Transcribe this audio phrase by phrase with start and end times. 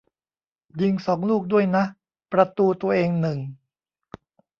[0.81, 1.83] ยิงสองลูกด้วยนะ
[2.31, 3.39] ประตูตัวเองหนึ่ง